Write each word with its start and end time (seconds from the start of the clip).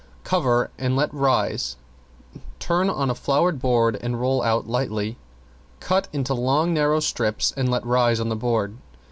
Cover 0.23 0.71
and 0.79 0.95
let 0.95 1.13
rise 1.13 1.77
light, 2.33 2.41
turn 2.57 2.89
on 2.89 3.09
to 3.09 3.11
a 3.11 3.15
floured 3.15 3.59
board 3.61 3.99
and 4.01 4.19
roll 4.19 4.41
out 4.41 4.67
lightly. 4.67 5.15
Cut 5.79 6.07
into 6.11 6.33
long 6.33 6.73
narrow 6.73 6.99
strips 6.99 7.53
and 7.55 7.69
let 7.69 7.85
rise 7.85 8.19
on 8.19 8.29
the 8.29 8.35
board. 8.35 8.77